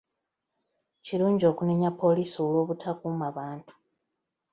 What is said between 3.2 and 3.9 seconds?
bantu.